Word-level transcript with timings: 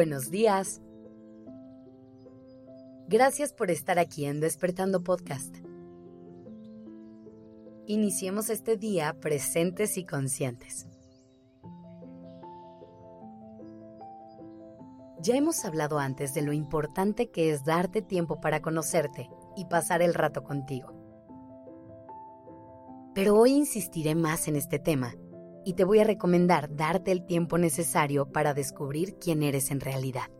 Buenos 0.00 0.30
días. 0.30 0.80
Gracias 3.06 3.52
por 3.52 3.70
estar 3.70 3.98
aquí 3.98 4.24
en 4.24 4.40
Despertando 4.40 5.04
Podcast. 5.04 5.54
Iniciemos 7.86 8.48
este 8.48 8.78
día 8.78 9.14
presentes 9.20 9.98
y 9.98 10.06
conscientes. 10.06 10.86
Ya 15.20 15.36
hemos 15.36 15.66
hablado 15.66 15.98
antes 15.98 16.32
de 16.32 16.40
lo 16.40 16.54
importante 16.54 17.30
que 17.30 17.50
es 17.50 17.66
darte 17.66 18.00
tiempo 18.00 18.40
para 18.40 18.62
conocerte 18.62 19.28
y 19.54 19.66
pasar 19.66 20.00
el 20.00 20.14
rato 20.14 20.42
contigo. 20.42 20.94
Pero 23.14 23.36
hoy 23.36 23.52
insistiré 23.52 24.14
más 24.14 24.48
en 24.48 24.56
este 24.56 24.78
tema 24.78 25.12
y 25.64 25.74
te 25.74 25.84
voy 25.84 25.98
a 25.98 26.04
recomendar 26.04 26.74
darte 26.74 27.12
el 27.12 27.26
tiempo 27.26 27.58
necesario 27.58 28.26
para 28.32 28.54
descubrir 28.54 29.16
quién 29.18 29.42
eres 29.42 29.70
en 29.70 29.80
realidad. 29.80 30.30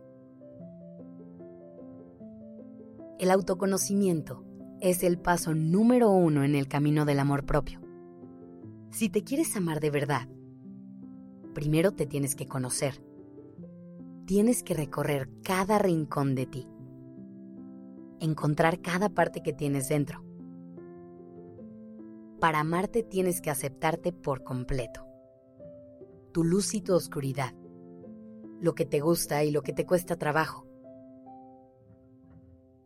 El 3.19 3.29
autoconocimiento 3.29 4.43
es 4.79 5.03
el 5.03 5.19
paso 5.19 5.53
número 5.53 6.09
uno 6.09 6.43
en 6.43 6.55
el 6.55 6.67
camino 6.67 7.05
del 7.05 7.19
amor 7.19 7.45
propio. 7.45 7.81
Si 8.89 9.09
te 9.09 9.23
quieres 9.23 9.55
amar 9.55 9.79
de 9.79 9.91
verdad, 9.91 10.27
primero 11.53 11.91
te 11.91 12.07
tienes 12.07 12.35
que 12.35 12.47
conocer. 12.47 13.03
Tienes 14.25 14.63
que 14.63 14.73
recorrer 14.73 15.29
cada 15.43 15.77
rincón 15.77 16.35
de 16.35 16.45
ti. 16.47 16.67
Encontrar 18.19 18.81
cada 18.81 19.09
parte 19.09 19.43
que 19.43 19.53
tienes 19.53 19.87
dentro. 19.87 20.23
Para 22.39 22.61
amarte 22.61 23.03
tienes 23.03 23.39
que 23.39 23.51
aceptarte 23.51 24.13
por 24.13 24.43
completo 24.43 25.10
tu 26.31 26.43
luz 26.43 26.73
y 26.73 26.81
tu 26.81 26.93
oscuridad, 26.93 27.53
lo 28.59 28.73
que 28.75 28.85
te 28.85 28.99
gusta 28.99 29.43
y 29.43 29.51
lo 29.51 29.61
que 29.61 29.73
te 29.73 29.85
cuesta 29.85 30.17
trabajo. 30.17 30.65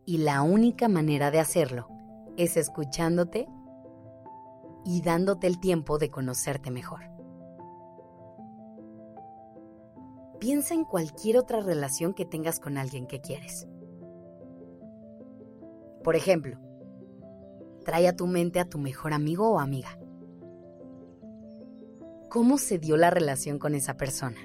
Y 0.04 0.18
la 0.18 0.42
única 0.42 0.88
manera 0.88 1.30
de 1.30 1.40
hacerlo 1.40 1.88
es 2.36 2.56
escuchándote 2.56 3.48
y 4.84 5.02
dándote 5.02 5.46
el 5.46 5.58
tiempo 5.58 5.98
de 5.98 6.10
conocerte 6.10 6.70
mejor. 6.70 7.00
Piensa 10.38 10.74
en 10.74 10.84
cualquier 10.84 11.38
otra 11.38 11.60
relación 11.60 12.14
que 12.14 12.24
tengas 12.24 12.60
con 12.60 12.76
alguien 12.76 13.06
que 13.06 13.20
quieres. 13.20 13.66
Por 16.04 16.14
ejemplo, 16.14 16.58
trae 17.84 18.06
a 18.06 18.14
tu 18.14 18.26
mente 18.26 18.60
a 18.60 18.68
tu 18.68 18.78
mejor 18.78 19.12
amigo 19.12 19.50
o 19.50 19.58
amiga 19.58 19.98
cómo 22.36 22.58
se 22.58 22.78
dio 22.78 22.98
la 22.98 23.08
relación 23.08 23.58
con 23.58 23.74
esa 23.74 23.96
persona. 23.96 24.36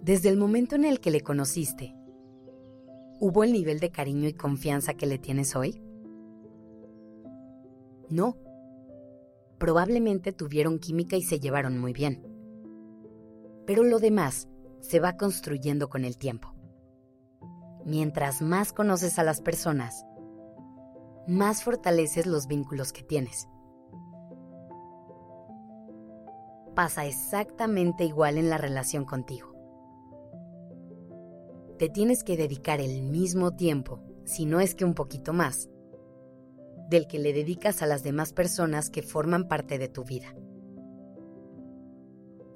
Desde 0.00 0.30
el 0.30 0.38
momento 0.38 0.74
en 0.74 0.86
el 0.86 1.00
que 1.00 1.10
le 1.10 1.20
conociste, 1.20 1.94
¿hubo 3.20 3.44
el 3.44 3.52
nivel 3.52 3.78
de 3.78 3.90
cariño 3.90 4.26
y 4.26 4.32
confianza 4.32 4.94
que 4.94 5.04
le 5.04 5.18
tienes 5.18 5.54
hoy? 5.54 5.82
No. 8.08 8.38
Probablemente 9.58 10.32
tuvieron 10.32 10.78
química 10.78 11.16
y 11.18 11.22
se 11.22 11.40
llevaron 11.40 11.78
muy 11.78 11.92
bien. 11.92 12.26
Pero 13.66 13.82
lo 13.82 13.98
demás 13.98 14.48
se 14.80 14.98
va 14.98 15.18
construyendo 15.18 15.90
con 15.90 16.06
el 16.06 16.16
tiempo. 16.16 16.54
Mientras 17.84 18.40
más 18.40 18.72
conoces 18.72 19.18
a 19.18 19.24
las 19.24 19.42
personas, 19.42 20.06
más 21.28 21.62
fortaleces 21.62 22.24
los 22.24 22.46
vínculos 22.46 22.94
que 22.94 23.02
tienes. 23.02 23.46
Pasa 26.74 27.06
exactamente 27.06 28.04
igual 28.04 28.38
en 28.38 28.50
la 28.50 28.58
relación 28.58 29.04
contigo. 29.04 29.54
Te 31.78 31.88
tienes 31.88 32.22
que 32.22 32.36
dedicar 32.36 32.80
el 32.80 33.02
mismo 33.02 33.56
tiempo, 33.56 34.00
si 34.24 34.46
no 34.46 34.60
es 34.60 34.74
que 34.74 34.84
un 34.84 34.94
poquito 34.94 35.32
más, 35.32 35.68
del 36.88 37.06
que 37.06 37.18
le 37.18 37.32
dedicas 37.32 37.82
a 37.82 37.86
las 37.86 38.02
demás 38.02 38.32
personas 38.32 38.90
que 38.90 39.02
forman 39.02 39.48
parte 39.48 39.78
de 39.78 39.88
tu 39.88 40.04
vida. 40.04 40.34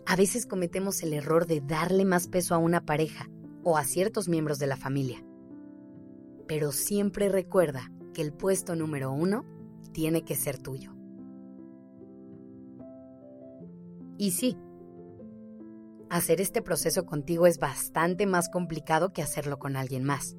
A 0.07 0.17
veces 0.17 0.47
cometemos 0.47 1.03
el 1.03 1.13
error 1.13 1.47
de 1.47 1.61
darle 1.61 2.05
más 2.05 2.29
peso 2.29 2.55
a 2.55 2.59
una 2.59 2.87
pareja 2.87 3.29
o 3.63 3.77
a 3.77 3.85
ciertos 3.85 4.29
miembros 4.29 4.59
de 4.59 4.67
la 4.67 4.77
familia. 4.77 5.23
Pero 6.47 6.73
siempre 6.73 7.29
recuerda 7.29 7.91
que 8.15 8.23
el 8.23 8.33
puesto 8.33 8.75
número 8.75 9.13
uno 9.13 9.45
tiene 9.93 10.25
que 10.25 10.35
ser 10.35 10.59
tuyo. 10.59 10.98
Y 14.19 14.33
sí, 14.33 14.59
hacer 16.11 16.41
este 16.41 16.61
proceso 16.61 17.07
contigo 17.07 17.47
es 17.47 17.61
bastante 17.61 18.27
más 18.27 18.49
complicado 18.49 19.13
que 19.13 19.23
hacerlo 19.23 19.61
con 19.61 19.77
alguien 19.77 20.03
más. 20.03 20.37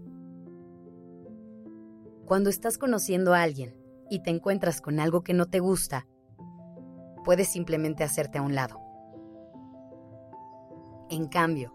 Cuando 2.26 2.50
estás 2.50 2.78
conociendo 2.78 3.34
a 3.34 3.42
alguien 3.42 3.74
y 4.10 4.22
te 4.22 4.32
encuentras 4.32 4.82
con 4.82 5.00
algo 5.00 5.24
que 5.24 5.34
no 5.34 5.46
te 5.46 5.60
gusta, 5.60 6.08
puedes 7.24 7.48
simplemente 7.48 8.04
hacerte 8.04 8.38
a 8.38 8.42
un 8.42 8.54
lado. 8.54 8.82
En 11.10 11.28
cambio, 11.30 11.74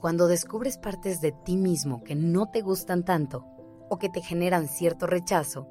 cuando 0.00 0.28
descubres 0.28 0.78
partes 0.78 1.20
de 1.20 1.32
ti 1.32 1.58
mismo 1.58 2.02
que 2.02 2.14
no 2.14 2.50
te 2.50 2.62
gustan 2.62 3.04
tanto 3.04 3.44
o 3.90 3.98
que 3.98 4.08
te 4.08 4.22
generan 4.22 4.66
cierto 4.66 5.06
rechazo, 5.06 5.68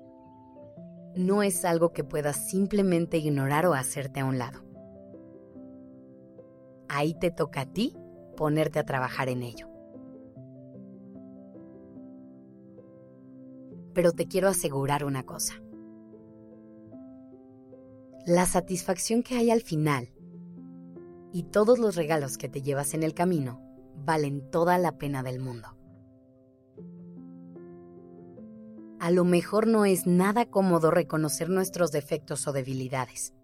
no 1.15 1.41
es 1.41 1.65
algo 1.65 1.93
que 1.93 2.03
puedas 2.03 2.47
simplemente 2.47 3.17
ignorar 3.17 3.65
o 3.65 3.73
hacerte 3.73 4.19
a 4.19 4.25
un 4.25 4.37
lado 4.37 4.64
ahí 6.97 7.13
te 7.13 7.31
toca 7.31 7.61
a 7.61 7.65
ti 7.65 7.95
ponerte 8.35 8.79
a 8.79 8.85
trabajar 8.85 9.29
en 9.29 9.43
ello. 9.43 9.69
Pero 13.93 14.11
te 14.11 14.27
quiero 14.27 14.49
asegurar 14.49 15.05
una 15.05 15.23
cosa. 15.23 15.61
La 18.25 18.45
satisfacción 18.45 19.23
que 19.23 19.35
hay 19.37 19.51
al 19.51 19.61
final 19.61 20.09
y 21.31 21.43
todos 21.43 21.79
los 21.79 21.95
regalos 21.95 22.37
que 22.37 22.49
te 22.49 22.61
llevas 22.61 22.93
en 22.93 23.03
el 23.03 23.13
camino 23.13 23.61
valen 23.95 24.49
toda 24.49 24.77
la 24.77 24.97
pena 24.97 25.21
del 25.21 25.39
mundo. 25.39 25.67
A 28.99 29.11
lo 29.11 29.23
mejor 29.23 29.67
no 29.67 29.85
es 29.85 30.07
nada 30.07 30.45
cómodo 30.45 30.89
reconocer 30.89 31.49
nuestros 31.49 31.91
defectos 31.91 32.47
o 32.47 32.53
debilidades 32.53 33.34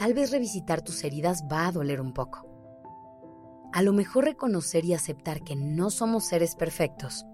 Tal 0.00 0.14
vez 0.14 0.30
revisitar 0.30 0.80
tus 0.80 1.04
heridas 1.04 1.44
va 1.44 1.66
a 1.66 1.72
doler 1.72 2.00
un 2.00 2.14
poco. 2.14 2.48
A 3.70 3.82
lo 3.82 3.92
mejor 3.92 4.24
reconocer 4.24 4.86
y 4.86 4.94
aceptar 4.94 5.42
que 5.42 5.56
no 5.56 5.90
somos 5.90 6.24
seres 6.24 6.56
perfectos 6.56 7.26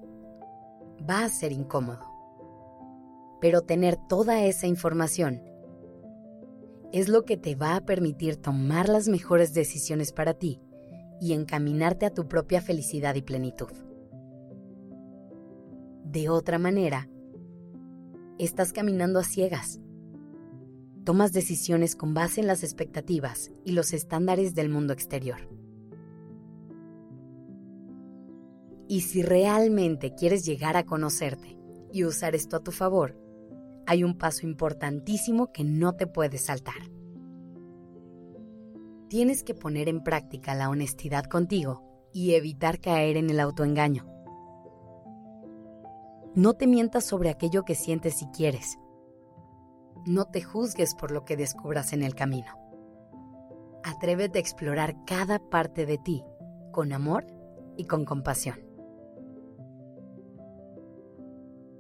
va 1.09 1.23
a 1.23 1.29
ser 1.29 1.53
incómodo. 1.53 2.05
Pero 3.41 3.61
tener 3.61 3.97
toda 4.09 4.43
esa 4.43 4.67
información 4.67 5.45
es 6.93 7.09
lo 7.09 7.25
que 7.25 7.37
te 7.37 7.55
va 7.55 7.77
a 7.77 7.85
permitir 7.85 8.35
tomar 8.35 8.89
las 8.89 9.07
mejores 9.07 9.55
decisiones 9.55 10.13
para 10.13 10.35
ti 10.35 10.61
y 11.21 11.35
encaminarte 11.35 12.05
a 12.05 12.13
tu 12.13 12.27
propia 12.27 12.61
felicidad 12.61 13.15
y 13.15 13.23
plenitud. 13.23 13.71
De 16.03 16.29
otra 16.29 16.59
manera, 16.59 17.09
estás 18.41 18.73
caminando 18.73 19.21
a 19.21 19.23
ciegas 19.23 19.79
tomas 21.07 21.33
decisiones 21.33 21.95
con 21.95 22.15
base 22.15 22.41
en 22.41 22.49
las 22.49 22.65
expectativas 22.65 23.53
y 23.65 23.73
los 23.73 23.93
estándares 23.93 24.57
del 24.57 24.69
mundo 24.69 24.93
exterior. 24.93 25.39
Y 28.89 29.03
si 29.03 29.23
realmente 29.23 30.15
quieres 30.17 30.45
llegar 30.45 30.77
a 30.77 30.85
conocerte 30.85 31.57
y 31.93 32.05
usar 32.05 32.35
esto 32.35 32.57
a 32.57 32.63
tu 32.65 32.73
favor, 32.73 33.17
hay 33.87 34.03
un 34.03 34.19
paso 34.19 34.47
importantísimo 34.47 35.53
que 35.53 35.63
no 35.63 35.95
te 35.95 36.09
puedes 36.09 36.47
saltar. 36.47 36.91
Tienes 39.09 39.45
que 39.45 39.55
poner 39.55 39.89
en 39.89 40.03
práctica 40.03 40.57
la 40.57 40.69
honestidad 40.69 41.25
contigo 41.27 41.85
y 42.13 42.35
evitar 42.35 42.81
caer 42.81 43.17
en 43.17 43.31
el 43.31 43.39
autoengaño. 43.39 44.09
No 46.35 46.55
te 46.55 46.67
mientas 46.67 47.05
sobre 47.05 47.31
aquello 47.31 47.65
que 47.65 47.77
sientes 47.77 48.23
y 48.23 48.27
quieres 48.27 48.77
no 50.07 50.25
te 50.27 50.41
juzgues 50.41 50.95
por 50.95 51.11
lo 51.11 51.25
que 51.25 51.37
descubras 51.37 51.93
en 51.93 52.03
el 52.03 52.15
camino. 52.15 52.53
Atrévete 53.83 54.39
a 54.39 54.41
explorar 54.41 54.97
cada 55.05 55.39
parte 55.39 55.85
de 55.85 55.99
ti 55.99 56.25
con 56.73 56.93
amor 56.93 57.27
y 57.77 57.85
con 57.85 58.05
compasión. 58.05 58.61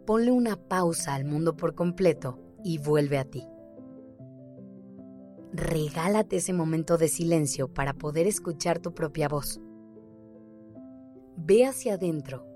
Ponle 0.06 0.30
una 0.30 0.56
pausa 0.56 1.14
al 1.14 1.24
mundo 1.24 1.56
por 1.56 1.74
completo 1.74 2.38
y 2.62 2.78
vuelve 2.78 3.18
a 3.18 3.24
ti. 3.24 3.42
Regálate 5.52 6.36
ese 6.36 6.52
momento 6.52 6.98
de 6.98 7.08
silencio 7.08 7.72
para 7.72 7.94
poder 7.94 8.26
escuchar 8.26 8.78
tu 8.78 8.92
propia 8.92 9.28
voz. 9.28 9.60
Ve 11.36 11.64
hacia 11.64 11.94
adentro 11.94 12.46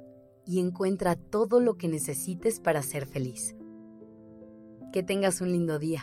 y 0.46 0.60
encuentra 0.60 1.16
todo 1.16 1.60
lo 1.60 1.76
que 1.76 1.88
necesites 1.88 2.60
para 2.60 2.82
ser 2.82 3.06
feliz. 3.06 3.54
Que 4.92 5.02
tengas 5.02 5.40
un 5.40 5.52
lindo 5.52 5.78
día. 5.78 6.02